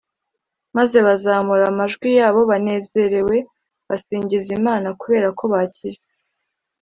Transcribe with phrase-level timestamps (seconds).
[0.77, 3.35] maze bazamura amajwi yabo banezerewe
[3.89, 6.03] basingiza imana kubera ko bakize